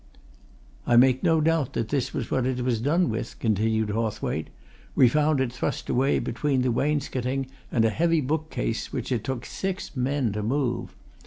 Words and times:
"I 0.87 0.95
make 0.97 1.21
no 1.21 1.39
doubt 1.41 1.73
that 1.73 1.89
this 1.89 2.11
was 2.11 2.31
what 2.31 2.47
it 2.47 2.61
was 2.61 2.81
done 2.81 3.07
with," 3.11 3.37
continued 3.37 3.91
Hawthwaite. 3.91 4.47
"We 4.95 5.07
found 5.07 5.39
it 5.39 5.53
thrust 5.53 5.91
away 5.91 6.17
between 6.17 6.63
the 6.63 6.71
wainscoting 6.71 7.45
and 7.71 7.85
a 7.85 7.91
heavy 7.91 8.19
bookcase 8.21 8.91
which 8.91 9.11
it 9.11 9.23
took 9.23 9.45
six 9.45 9.95
men 9.95 10.31
to 10.31 10.41
move. 10.41 10.95